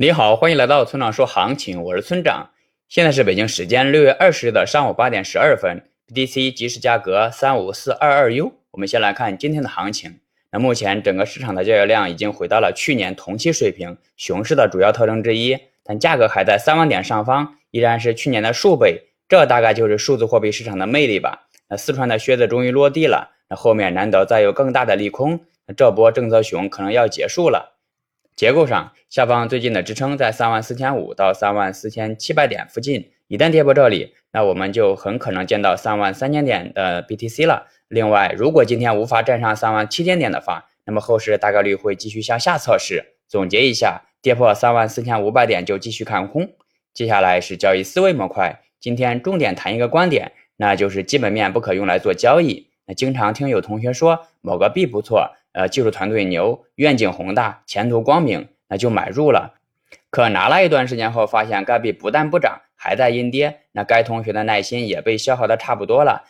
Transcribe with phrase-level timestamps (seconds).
[0.00, 2.50] 你好，欢迎来到村长说行情，我是村长。
[2.88, 5.82] 现在是北京时间六月二十日的上午八点十二分
[6.14, 8.52] ，BTC 即时价格三五四二二 U。
[8.70, 10.20] 我们先来看今天的行情。
[10.52, 15.58] 那目前整个市场的交易量已经回到了去年同期水平，熊市的主要特征之一。
[15.82, 19.02] 但价格还在三万点上方，依然是去年的数倍。
[19.28, 21.48] 这大概就是数字货币市场的魅力吧。
[21.68, 27.74] 那四川的靴子终于落地了，那后面难得再有更大的利空，那这波政策熊可能要结束了。
[28.38, 37.66] 结构上，下方最近的支撑在三万四千五到三万四千七百点附近，一旦跌破这里，那我们就很可能见到三万三千点的 BTC 了。
[37.88, 43.16] 另外，如果今天无法站上三万七千点的话，那么后市大概率会继续向下测试。
[43.26, 46.48] 总结一下，跌破三万四千五百点就继续看空。
[46.94, 52.68] 接下来是交易思维模块，今天重点谈一个观点，那就是基本面不可用来做交易。
[52.86, 55.34] 那经常听有同学说某个币不错。
[55.58, 59.54] 呃，技术团队牛，愿景宏大，前途光明，那就买入了。
[60.08, 66.22] 可拿了一段时间后，发现该币不但不涨，还在阴跌，那该同学的耐心也被消耗的差不多了，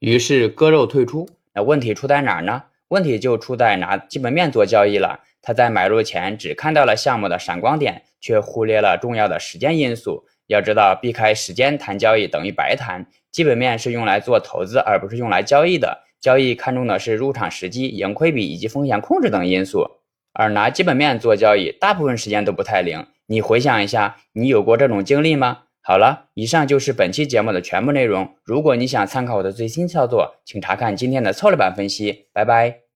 [0.00, 1.28] 于是割肉退出。
[1.52, 2.64] 那问题出在哪儿呢？
[2.88, 5.20] 问题就出在拿基本面做交易了。
[5.40, 10.26] 他在买入前只看到了项目的闪光点，却忽略了重要的时间因素。
[10.48, 13.06] 要知道，避开时间谈交易等于白谈。
[13.30, 16.02] 基本面是用来做投资，而不是用来交易的。
[16.24, 19.86] 交易看重的是入场时机、盈亏比以及风险控制等因素，
[20.32, 23.04] 而拿基本面做交易，大部分时间都不太灵。
[23.26, 25.64] 你回想一下，你有过这种经历吗？
[25.82, 28.36] 好了，以上就是本期节目的全部内容。
[28.42, 32.28] 如果你想参考我的最新操作，请查看今天的策略版分析。
[32.32, 32.84] 拜拜。